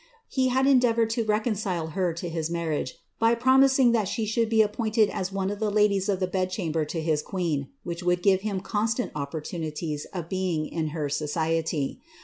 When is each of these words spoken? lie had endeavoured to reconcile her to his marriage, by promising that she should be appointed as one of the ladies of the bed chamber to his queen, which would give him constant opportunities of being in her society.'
lie 0.35 0.45
had 0.51 0.65
endeavoured 0.65 1.11
to 1.11 1.23
reconcile 1.23 1.89
her 1.89 2.11
to 2.11 2.27
his 2.27 2.49
marriage, 2.49 2.95
by 3.19 3.35
promising 3.35 3.91
that 3.91 4.07
she 4.07 4.25
should 4.25 4.49
be 4.49 4.63
appointed 4.63 5.11
as 5.11 5.31
one 5.31 5.51
of 5.51 5.59
the 5.59 5.69
ladies 5.69 6.09
of 6.09 6.19
the 6.19 6.25
bed 6.25 6.49
chamber 6.49 6.83
to 6.83 6.99
his 6.99 7.21
queen, 7.21 7.67
which 7.83 8.01
would 8.01 8.23
give 8.23 8.41
him 8.41 8.61
constant 8.61 9.11
opportunities 9.13 10.05
of 10.05 10.27
being 10.27 10.65
in 10.65 10.87
her 10.87 11.07
society.' 11.07 12.01